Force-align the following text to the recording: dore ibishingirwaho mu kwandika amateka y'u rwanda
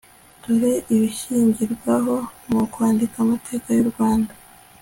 dore 0.43 0.73
ibishingirwaho 0.93 2.15
mu 2.51 2.61
kwandika 2.71 3.15
amateka 3.25 3.67
y'u 3.77 3.87
rwanda 3.91 4.33